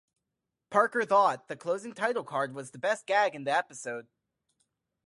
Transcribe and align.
Parker 0.71 1.05
thought 1.05 1.47
the 1.47 1.55
closing 1.55 1.93
title 1.93 2.23
card 2.23 2.55
was 2.55 2.71
the 2.71 2.79
best 2.79 3.05
gag 3.05 3.35
in 3.35 3.43
the 3.43 3.51
episode. 3.55 4.07